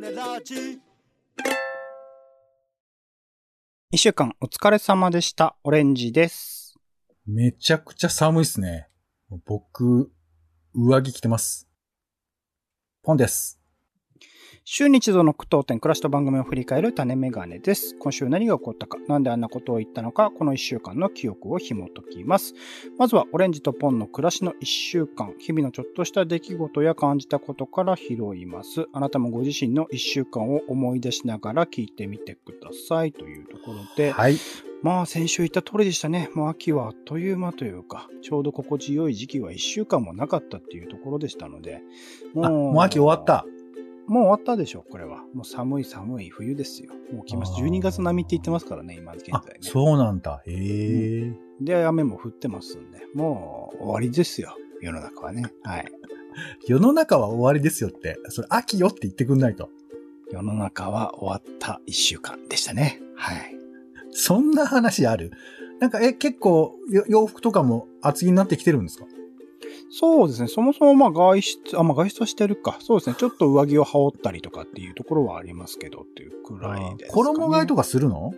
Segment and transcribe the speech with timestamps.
[0.00, 0.78] ネラジ
[3.90, 5.56] 一週間お疲れ様でした。
[5.64, 6.76] オレンジです。
[7.26, 8.88] めちゃくちゃ寒いっすね。
[9.46, 10.12] 僕、
[10.74, 11.66] 上着着てます。
[13.02, 13.58] ポンです。
[14.68, 17.94] 週に一度の苦闘点、暮らしと番組を振り返る種メガネです。
[18.00, 22.52] 今週何が起こったか、なんであんなことを言ったのか、この一週間の記憶を紐解きます。
[22.98, 28.88] まずは、オレンジとポンの暮らしの一週間、日々のちょっとした出来事や感じたことから拾います。
[28.92, 33.12] あなたもご自身の一週間を思い出しながら聞いてみてください。
[33.12, 34.36] というところで、はい。
[34.82, 36.28] まあ先週言った通りでしたね。
[36.34, 41.82] もう秋はあっという間というか、ちょうど心地よい時期は一週間もなかったっていうところでしたので、
[42.34, 43.46] あ、もう秋終わった。
[44.08, 45.24] もう終わったでしょ、これは。
[45.34, 46.92] もう寒い寒い冬ですよ。
[47.12, 47.56] もう来ました。
[47.56, 50.42] あー12月並みって言ってますからね、今現あ在ね。、そうなんだ。
[50.46, 50.52] へ
[51.26, 51.32] え。
[51.60, 54.56] で、雨も降ってますんで、もう終わりですよ。
[54.80, 55.44] 世の中はね。
[55.62, 55.86] はい。
[56.68, 58.16] 世の中は終わりですよって。
[58.28, 59.70] それ秋よって言ってくんないと。
[60.30, 63.00] 世の中は終わった一週間でしたね。
[63.16, 63.56] はい。
[64.10, 65.30] そんな話ある？
[65.80, 69.04] なんか、え、結構、よ洋服とかも厚着になってきてるんですか？
[69.88, 70.48] そうですね。
[70.48, 72.76] そもそもまあ外出、あ、まあ外出はしてるか。
[72.80, 73.16] そうですね。
[73.18, 77.24] ちょっと上着を羽織ったりとかっていうところはありますけどっていうくらいですか、ね。
[77.32, 78.32] 衣替えとかするの？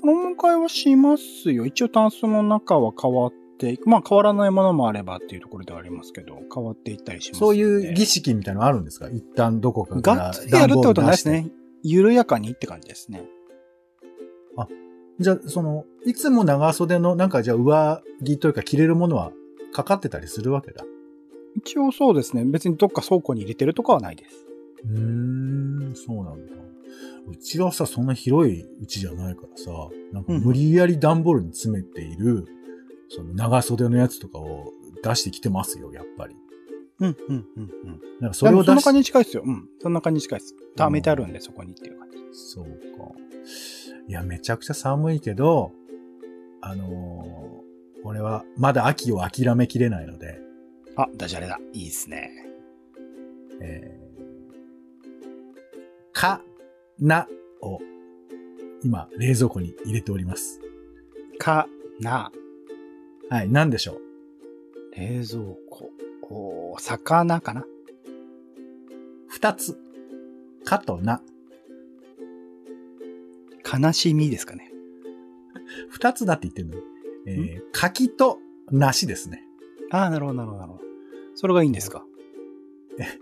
[0.00, 1.64] 衣替えはしますよ。
[1.64, 3.88] 一応タンスの中は変わっていく。
[3.88, 9.08] まあ変わらないものもあればっていうところではありますけど、変わっていったりします、そういう儀式みたいなのあるんですか？
[9.08, 11.48] 一旦どこかかガらッツリやるってことないですね。
[11.82, 13.18] 緩やかにって感じですね。
[13.18, 13.26] して。
[15.18, 19.32] じゃあ、その、いつも長袖のなんかじゃあ上着というか着れるものは
[19.76, 20.84] かかってたりするわけだ。
[21.54, 22.44] 一応そうですね。
[22.46, 24.46] 別にどっか倉庫に入れてるとかはないです。
[24.84, 26.52] うーん、そうなんだ。
[27.28, 29.70] うちはさ、そんな広いうちじゃないからさ、
[30.12, 32.46] なんかうん無理やり段ボールに詰めている、
[33.10, 36.36] その長袖のやつとかを出してきてますよ、やっぱり。
[37.00, 38.00] うん、うん、うん、うん。
[38.20, 39.42] なんかそそれそんな感じに近いですよ。
[39.44, 39.68] うん。
[39.82, 40.54] そんな感じに近いです。
[40.76, 42.16] 溜めてあるんで、そこにっていう感じ。
[42.32, 42.70] そうか。
[44.08, 45.72] いや、めちゃくちゃ寒いけど、
[46.62, 47.65] あのー
[48.06, 50.38] 俺はまだ秋を諦めきれないので、
[50.94, 51.58] あ、ダジャレだ。
[51.72, 52.30] いいですね。
[53.60, 56.40] えー、か、
[57.00, 57.26] な
[57.60, 57.80] を
[58.84, 60.60] 今冷蔵庫に入れております。
[61.40, 61.66] か、
[62.00, 62.30] な、
[63.28, 64.00] はい、なんでしょう？
[64.96, 65.90] 冷蔵庫。
[66.28, 67.64] おー魚かな？
[69.26, 69.76] 二つ。
[70.64, 71.22] かとな。
[73.64, 74.70] 悲しみですかね。
[75.90, 76.82] 二つだって言ってるのに。
[77.26, 78.38] えー、柿と
[78.70, 79.42] 梨ですね。
[79.90, 80.84] ああ、なるほど、なるほど、なるほど。
[81.34, 82.04] それがいいんですか？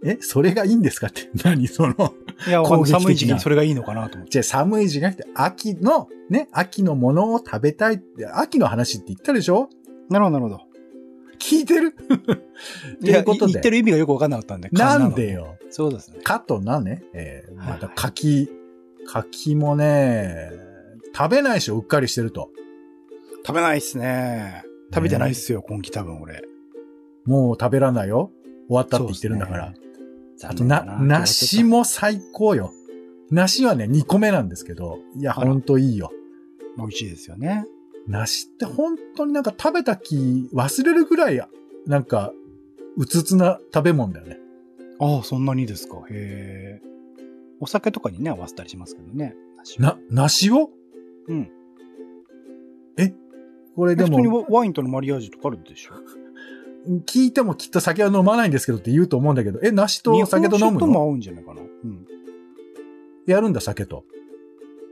[0.05, 1.31] え、それがいいんですかって？
[1.45, 2.15] 何その、
[2.47, 4.31] いや、寒い時期にそれがいいのかなと思って。
[4.31, 9.69] じゃあ寒い時期じゃなくて、秋の、ね、秋のものを食べたいって、秋の話って言ったでしょ？
[10.11, 10.65] なるほど、なるほど。
[11.41, 11.93] 聞いてる？
[11.93, 12.05] と
[13.05, 13.53] いや、いうことで。
[13.55, 14.69] 言ってる意味がよくわかんなかったんで。
[14.71, 15.57] なんでよ。
[15.71, 16.21] そうですね。
[16.23, 17.03] かとなね。
[17.13, 18.49] えー、はいまた柿、
[19.07, 20.51] 柿もね、
[21.17, 22.51] 食べないでしょ、うっかりしてると。
[23.47, 24.65] 食べないっすね。
[24.93, 26.43] 食べてないっすよ、今季多分俺。
[27.27, 28.31] もう食べらんないよ。
[28.69, 29.75] 終わったって言ってるんだから。
[30.37, 31.63] そうあとな、梨。
[31.63, 32.73] も最高よ。
[33.31, 36.11] 梨はね、2個目なんですけど、いや、ほんといいよ。
[36.79, 37.67] 美味しいですよね。
[38.07, 41.49] 梨って本当になんか食べた気忘れるぐらい、
[41.87, 42.33] なんか、
[42.97, 44.39] うつつな食べ物だよね。
[45.01, 45.97] ああ、そんなにですか。
[46.11, 46.83] へえ。
[47.61, 49.35] お酒とかにね、合わせたりしますけどね。
[49.57, 50.71] 梨はな、梨を？
[51.29, 51.51] うん。
[53.75, 55.95] えこれで普通にも、ワワインとのマリアージュとかあるでしょ？
[57.07, 60.81] 聞いてもきっと酒は飲まないんですけどって言うと思うんだけど、え、梨と酒と飲むの？
[60.81, 61.63] 日本酒とも合うんじゃないかな。
[61.63, 62.07] うん。
[63.27, 64.05] やるんだ、酒と。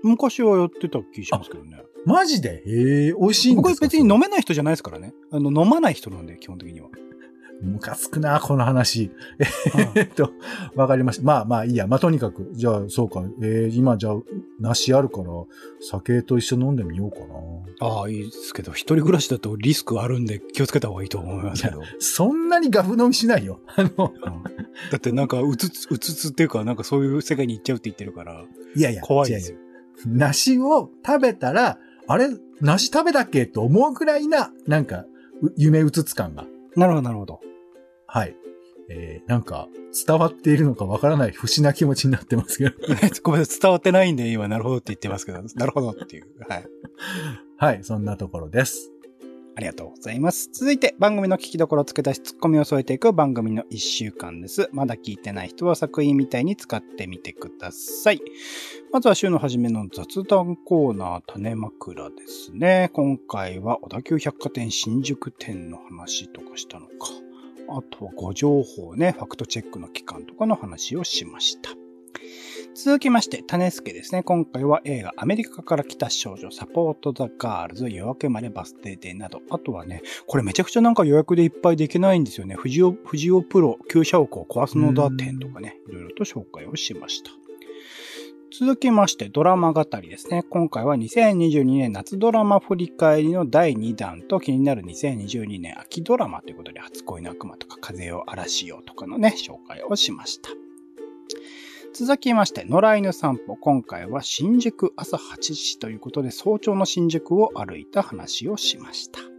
[0.03, 1.83] 昔はやってた気しますけどね。
[2.07, 2.63] マジで？
[2.67, 3.63] へえ、美味しいんですか？
[3.63, 5.15] 僕は別に飲めない人じゃないですからね。
[5.31, 6.89] あの、飲まない人なんで、基本的には。
[7.63, 9.11] ムカつくな、この話。
[9.95, 10.31] えっ と、
[10.75, 11.25] わかりました。
[11.25, 11.87] まあまあいいや。
[11.87, 13.23] まあとにかく、じゃあそうか。
[13.41, 14.17] えー、今じゃあ、
[14.61, 15.29] 梨あるから、
[15.81, 17.27] 酒と一緒に飲んでみようかな。
[17.81, 21.83] ああ、いいですけど、一人暮らしだとリスクあるんで気をつけた方がいいと思いますけど。
[21.99, 23.61] そんなにガブ飲みしないよ。
[23.77, 24.43] あの、うん
[24.91, 28.45] だってなんか、うつつ、うつつっていうか、なんかそういう世界に行っちゃうって言ってるから、
[28.75, 29.59] いやいや、怖いですよ。
[30.07, 31.79] 梨を食べたら、
[32.09, 32.29] あれ？
[32.61, 33.47] 梨食べたっけ？
[33.47, 35.05] と思うくらいな、なんか、
[35.43, 36.47] う夢うつつ感が。
[36.77, 37.41] なるほど、なるほど。
[38.13, 38.37] はい。
[38.91, 39.69] えー、なんか、
[40.07, 42.73] 伝わっているのかわからない不思な気持ちになってますけど。
[43.25, 46.27] ごめんなさい、伝わってないんで、今、なるほどって言ってますけど、 なるほどっていう。
[46.47, 46.65] はい。
[47.57, 48.93] はい、そんなところです。
[49.55, 50.51] ありがとうございます。
[50.53, 54.69] 続いて、番組の聞きどころを付け出し、ツッコミを添えていく番組の一週間です。
[54.73, 58.21] まだ聞いてない人は作品みたいに使ってみてください。
[58.93, 62.91] まずは週の初めの雑談コーナー、種枕ですね。
[62.93, 67.32] 今回は小田急百貨店新宿店の話とかしたのか。
[67.77, 71.71] あとはご情報ね、ファクトチェックの期間とかの話をしました。
[72.75, 74.23] 続きまして、種助ですね。
[74.23, 82.55] 今回は映画アメリカから来た少女、サポートザガールズ、夜明けまでバス停でなど、あとはね、これめちゃくちゃなんか予約でいっぱいできないんですよね。
[82.55, 87.42] 藤尾、藤尾プロ、旧社屋を壊すのだ展とかね、いろいろと紹介をしました。
[88.59, 90.43] 続きまして、ドラマ語りですね。
[90.43, 100.51] 今回は2022年夏ドラマ振り返りの第2弾と気になる2022年秋ドラマということで、初恋の悪魔とか風を嵐ようとかのね、紹介をしました。
[101.95, 103.57] 続きまして、野良犬散歩。
[103.57, 109.32] 今回は新宿朝8時ということで、早朝の新宿を歩いた話をしました。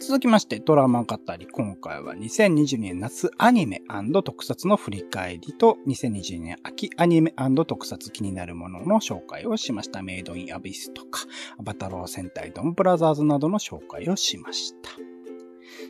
[0.00, 1.46] 続きまして、ドラマ語り。
[1.46, 3.80] 今回は2022年夏アニメ
[4.24, 7.32] 特撮の振り返りと、2022年秋アニメ
[7.66, 10.02] 特撮気になるものの紹介をしました。
[10.02, 11.20] メイドインアビスとか、
[11.58, 15.13] アバタロー戦隊ドンブラザーズなどの紹介をしました。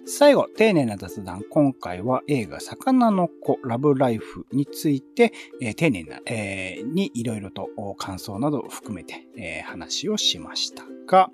[0.06, 1.42] 最後、丁寧な雑談。
[1.50, 11.30] 今回は映画、魚の子、ラブライフについて、えー丁寧な、えーにいろいろと感想などを含めて、えー話をしましたが、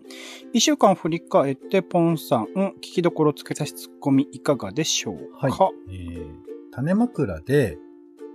[0.52, 5.94] 一週間振り返って、ポンさん、聞きどころつけたしツッコミいかがでしょうか、はい。
[5.94, 6.26] えー、
[6.72, 7.78] 種枕で、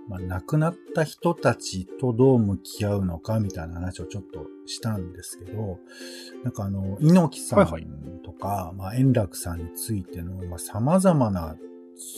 [0.08, 5.78] まあ、亡くなった人たちとどう向き合うのかみたいな話をちょっとしたんですけど、
[6.44, 7.84] なんかあの、猪木さはいはい。
[7.84, 11.56] んとか、まあ、円楽さんについての、まあ、様々な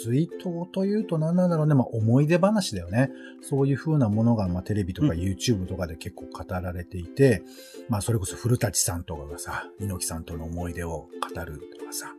[0.02, 3.10] 追悼というと何なんだろうね、まあ、思い出話だよね。
[3.40, 5.18] そういう風なものが、まあ、テレビとかうん。
[5.18, 7.42] YouTube とかで結構語られていて、
[7.88, 12.14] まあ、それこそ古舘さんとかがさ、猪木さんとの思い出を語るとかさ、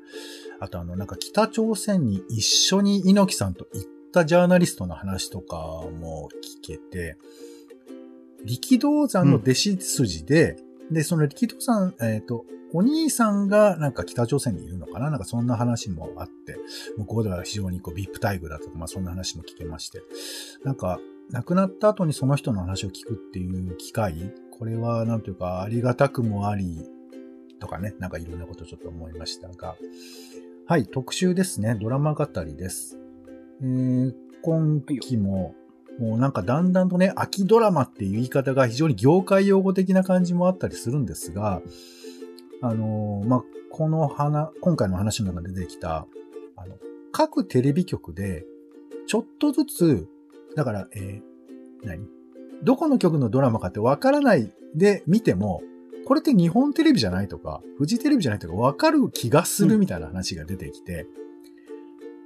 [0.60, 5.58] あとあの、なんか北朝鮮に一緒に猪木さんと行ったジャーナリストの話とか
[6.00, 7.18] も聞けて、
[8.46, 10.58] 力道山の弟子筋で、
[10.92, 15.10] で、その力道山、えっ、と、お兄さんがなんか北朝鮮にいるのかな？
[15.10, 16.58] なんかそんな話もあって、
[16.98, 20.02] 向こうでは非常にこう VIP 待遇だとか、まあそんな話も聞けまして。
[20.64, 21.00] なんか、
[21.32, 26.88] 亡くなった後にその人の話を聞くっていう機会、これはなんというかありがたくもあり、
[27.60, 29.76] とかね、なんかいろんなことちょっと思いましたが。
[30.66, 31.76] はい、特集ですね。
[31.82, 33.00] ドラマ語りです。
[33.62, 35.56] 今期も、
[36.00, 41.62] もうなんかだんだんとね、秋ドラマっていう言い方が非常に業界用語的な感じもあったりするんですが、
[42.62, 46.08] あのまあ、この花、今回の話の中で出てきた、
[46.56, 46.76] あの、
[47.12, 48.46] 各テレビ局で、
[49.08, 50.08] ちょっとずつ、
[50.56, 51.22] だから、え
[51.84, 52.08] 何？
[52.64, 55.62] どこの局のドラマかってわからないで見ても、
[56.06, 61.08] これって日本テレビじゃないとか、フジテレビじゃないとかわかる気がするみたいな話が出てきて、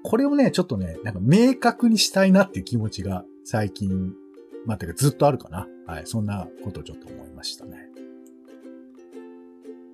[0.04, 4.14] これをね、ちょっとね、なんか明確にしたいなっていう気持ちが最近、
[4.66, 5.68] まあ、てかずっとあるかな。
[5.88, 6.04] はい。
[6.06, 7.90] そんなことをちょっと思いましたね。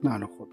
[0.02, 0.52] なるほど。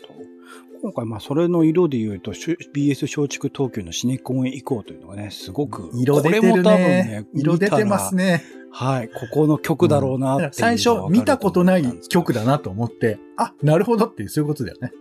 [0.83, 7.27] 今回、まあ、それの色で言うと、BS 松竹東京のシネコンへ行こうというのがね、すごく、色出てるこれも多分ねね。
[7.35, 8.25] 色出てますね。
[8.25, 8.45] ね。
[8.71, 9.09] はい。
[9.09, 12.41] ここの曲だろうなっていうのが最初見たことない曲だ。
[12.41, 14.93] だなと思って、あ、なるほどっていうそういうことだよね。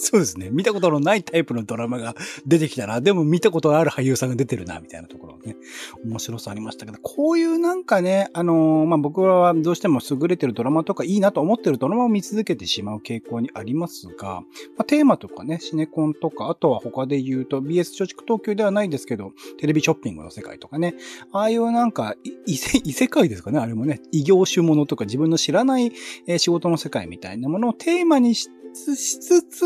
[0.00, 0.48] そうですね。
[0.50, 2.14] 見たことのないタイプのドラマが
[2.46, 3.00] 出てきたな。
[3.00, 5.56] でも見たことある俳優さんが出てるな、みたいなところね。
[6.04, 14.40] 面白さありましたけど、こういうなんかね、あのーまあ、僕らはどうしても優れてるドラマとかいいなと思ってるドラマを見続けてしまう傾向にありますが、
[14.76, 20.94] まあ、テーマとかね、シネコンとか、あとは他で言うと BS 松竹東京ではないですけど、テレビショッピングの世界とかね、
[21.32, 22.14] ああいうなんか、
[22.46, 25.92] 異世界ですかね、あれもね、異業種ものとか自分の知らない、
[26.38, 29.64] 仕事の世界みたいなものをテーマにしてつしつつ、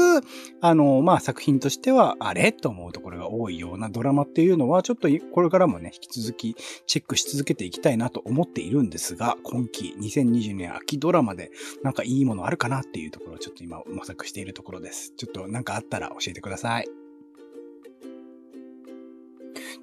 [0.60, 6.56] あの、まあ、作品としては、あれと思うところが多いようなドラマっていうのは、ちょっとこれからもね、引き続き
[6.86, 11.50] チェックし続けていきたいなと思っているんですが、今期2020年秋ドラマで
[11.82, 15.12] なんかいいものあるかなっていうところをちょっと今模索しているところです。
[15.16, 17.03] ちょっとなんかあったら教えてください。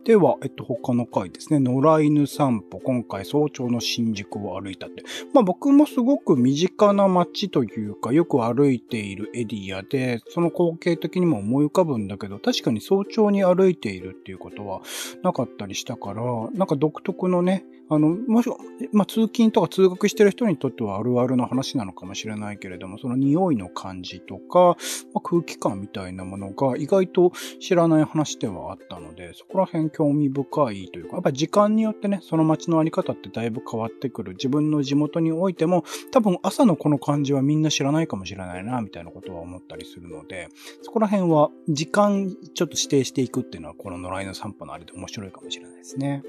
[0.03, 1.59] では、えっと、他の回ですね。
[1.59, 2.79] 野良犬散歩。
[2.79, 5.03] 今回早朝の新宿を歩いたって。
[5.33, 14.81] まあ僕もすごく身近な街というか、よく歩いているエリアで、その光景的にも思い浮かぶんだけど、確かに早朝に歩いているっていうことは
[15.23, 18.49] なかったりしたから、なんか独特のね、あの、もし、
[18.93, 24.77] まあ通勤とか通学してる人にとってはあるあるの話なのかもしれないけれども、その匂いの感じとか、
[25.13, 34.33] まあ、空気感みたいなものが意外と知らない話ではあったので、そこら辺興味深いというか、やっぱり時間によってね、その街のあり方ってだいぶ変わってくる。
[34.33, 40.49] 自分の地元においても、多分朝のこの感じはみんな知らないかもしれないな、みたいなことは思ったりするので、
[40.81, 46.23] そこら辺は時間ちょっと指定していくっていうのは、この野良犬散歩のあれで面白いかもしれないですね。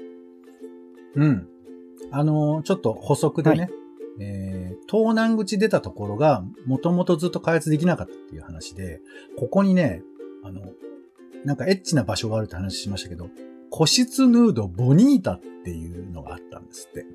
[1.15, 1.47] うん。
[2.11, 3.67] あのーちょっと補足でね、は
[4.19, 9.01] えー、東南口出たところが、もともとずっと開発できなかったっていう話で、
[9.37, 10.03] ここにね、
[10.43, 10.61] あの、
[11.45, 13.29] なんかエッチな場所があるって話しましたけど、
[13.69, 17.05] 個室ヌードボニータっていうのがあったんですって。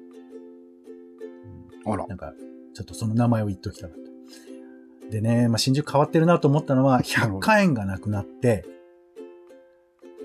[1.86, 2.14] あらな。
[2.14, 2.34] んか、
[2.74, 5.10] ちょっとその名前を言っときたかった。
[5.10, 8.66] でね、まあ、新宿変わってるなと思ったのは、百花園がなくなって、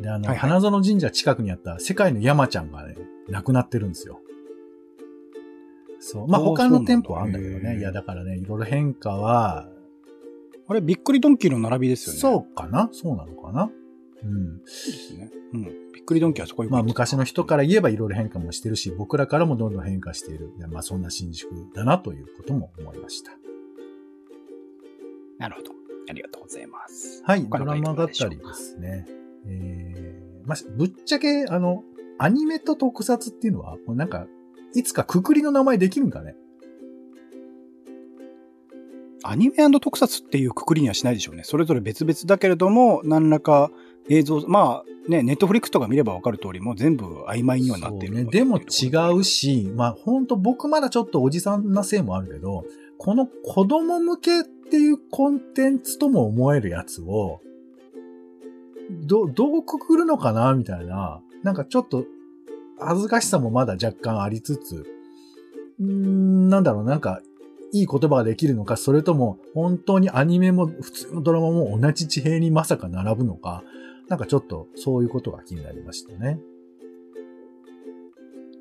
[0.02, 2.96] で、あの、はいはい花園神社近くにあった世界の山ちゃんがね、
[3.30, 4.20] なくなってるんですよ。
[6.00, 6.28] そう。
[6.28, 7.78] まあ、他の店舗はあるんだけどね。
[7.78, 9.70] いや、だからね、いろいろ変化は、
[10.68, 12.20] あれ、びっくりドンキーの並びですよね。
[12.20, 12.90] そうかな？
[12.92, 13.70] そうなのかな？
[14.24, 14.62] うん。
[14.66, 15.32] そうですね。
[15.54, 15.64] うん。
[15.92, 20.54] びっくりドンキーはそこにまあ昔の人から言えばいろいろ変化もしてるし、僕らからもどんどん変化している。
[20.58, 23.32] いやまあそんな新宿だなということも思いました。
[25.40, 25.72] なるほど。
[26.10, 27.22] ありがとうございます。
[27.26, 29.06] はい、ドラマだったりですね。
[29.46, 31.84] えー、まあ、ぶっちゃけ、あの、
[32.18, 34.28] アニメと特撮っていうのは、なんか、
[34.76, 36.36] いつかくくりの名前できるんかね？
[39.24, 41.44] アニメ特撮っていうくくりにはしないでしょうね。
[41.44, 43.72] それぞれ別々だけれども、何らか
[44.10, 48.24] 映像、まあね、ネットフリックスとか見ればわかる通り、もう全部曖昧にはなってるね。
[48.26, 52.66] でも違うし、まあ本当僕まだちょっとおじさんなせいもあるけど、
[52.98, 57.42] この子供向けっていうコンテンツとも思えるやつを、
[59.06, 62.06] ど、どうくくるのかなみたいな、なんかちょっと
[62.80, 64.86] 恥ずかしさもまだ若干ありつつ、
[65.84, 67.22] ん、なんだろう、なんか、
[67.72, 73.64] いい言葉ができるのか、それとも、本当にアニメも普通のドラマも同じ地平にまさか並ぶのか、
[74.14, 76.38] なんかちょっとそういうことが気になりましたね。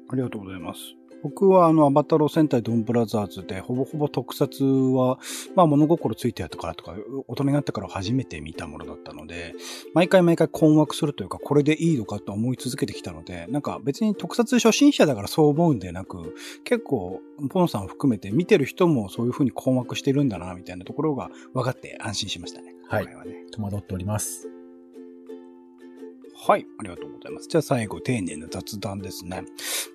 [0.09, 0.81] ありがとうございます。
[1.23, 5.19] 僕はあの、アバタロー戦隊ドンブラザーズで、ほぼほぼ特撮は、
[5.55, 6.95] まあ物心ついてやったからとか、
[7.29, 9.55] 大人になってから初めて見たものだったので、
[9.93, 22.75] 毎回毎回困惑するというか、これでいいのかと思い続けてきたので、なんか別に特撮初心者だからそう思うんでなく、結構、ポンさんを含めて見てる人もそういう風に困惑してるんだな、みたいなところが分かって安心しましたね。
[22.89, 23.45] はいはね。
[23.53, 24.49] 戸惑っております。
[26.45, 27.47] はい、ありがとうございます。
[27.47, 29.45] じゃあ最後、丁寧な雑談ですね。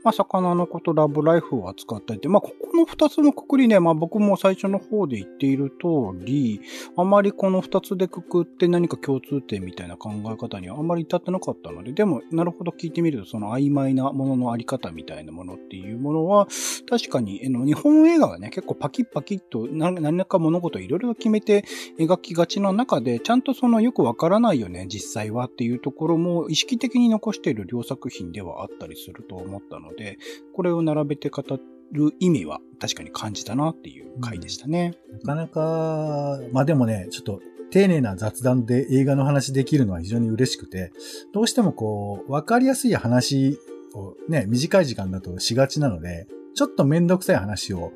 [0.06, 6.62] まあ、魚のこと、ラブライフを扱っていて、まあ、ここの二つのくくりね、まあ、僕も最初の方で言っている通り、
[6.96, 16.48] あまりこの二つでくくって何か共通点みたいな考え方にはあまり至ってなかったので、でも、なるほど聞いてみると、その曖昧なもののあり方みたいなものっていうものは、
[16.89, 21.66] 確かに、あの日本映画がね、結構パキッパキッと何らか物事をいろいろ決めて
[22.00, 30.17] 描きがちな中で、ちゃんとそのよくわからないよね、実際はっていうところも意識的に残している両作品ではあったりすると思ったので、
[30.53, 31.44] これを並べて語
[31.91, 34.96] る意味は確かに感じたなっていう回でしたね。
[35.12, 37.41] なかなか、まあでもね、ちょっと
[37.72, 40.91] 丁寧な雑談で映画の話できるのは非常に嬉しくて、
[41.34, 43.60] どうしてもこう、わかりやすい話
[43.94, 47.91] をね、短い時間だとしがちなので、ちょっとめんどくさい話を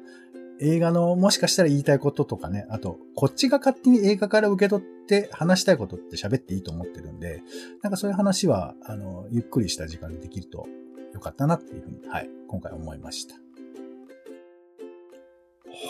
[0.61, 7.41] 映画のもしかしたら言いたいこととかね、あと、こっちが勝手に映画から受け取って話したいことって喋っていいと思ってるんで、
[7.81, 10.67] なんかそういう話は、あの、ゆっくりした時間でできると
[11.13, 13.35] よかったなっていうふうに、はい、今回思いました。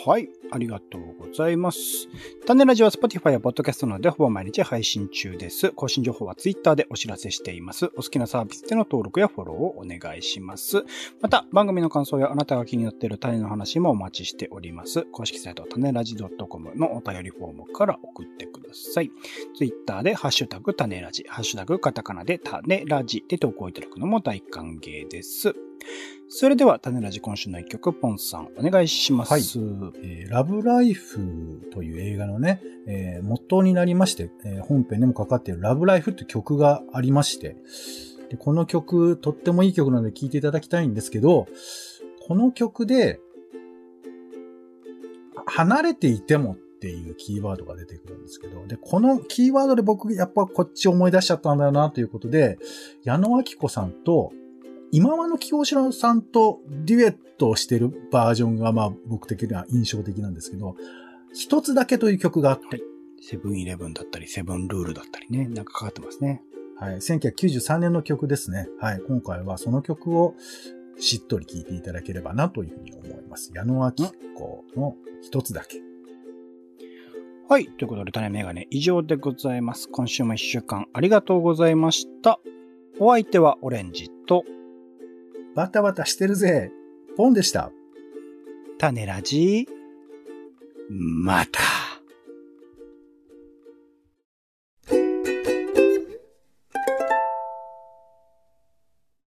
[0.04, 0.28] はい。
[0.50, 2.08] ありがとうございます。
[2.46, 5.70] 種ラジは Spotify や Podcast などでほぼ毎日配信中です。
[5.72, 7.86] 更新情報は Twitter でお知らせしています。
[7.86, 10.84] お好きなサービスでの登録やフォローをお願いします。
[11.20, 15.02] また、番組の感想やあなたが気になっている種の話もお待ちしております。
[15.12, 19.10] 公式サイト種ラジ .com のお便りフォームから送ってください。
[19.56, 25.54] Twitter でハッシュタグ種ラジ、ハッシュタグカタカナで種ラジで投稿いただくのも大歓迎です。
[26.34, 29.30] それでは、種ラジ今週の一曲、ポンさん、お願いします。
[29.30, 29.42] はい
[30.02, 37.56] えーラブライフという映画のね、えー、元になりまして、えー本編でもかかっているラブライフっていう曲がありまして、
[38.30, 41.48] でこの曲、とってもいい曲なので聴いていただきたいんですけど、
[42.26, 43.20] この曲で、
[45.44, 52.58] 離れていてもっていうキーワードが出てくるんですけど、で、このキーワードで僕、やっぱこっち思い出しちゃったんだよなということで、
[53.04, 54.32] 矢野明子さんと、
[54.94, 60.76] 今和の清志郎さんとデュエットをしてるバージョンが、まあ僕的には印象的なんですけど、
[61.32, 62.82] 一つだけという曲があって、
[63.22, 66.42] セブンイレブンだったり、セブンルールだったりね、なんかかかってますね。
[66.76, 68.68] はい、1993年の曲ですね。
[68.80, 70.34] はい、今回はその曲を
[70.98, 73.50] しっとり聴いていただければなというふうに思います。
[73.54, 73.92] 矢野明
[74.34, 75.80] 子の一つだけ。
[77.48, 77.66] はい。
[77.66, 79.88] ということで、種メガネ以上でございます。
[79.88, 82.40] 今週も一週間ありがとうございました。
[82.98, 84.44] お相手はオレンジと、
[85.54, 86.70] バタバタしてるぜ
[87.16, 87.70] ポンでした。
[88.78, 89.68] 種ラジ、
[90.88, 91.60] また。